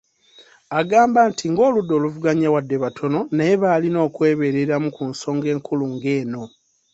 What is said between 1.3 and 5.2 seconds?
nti ,"Ng’oludda oluvuganya, wadde batono naye baalina okwebeereramu ku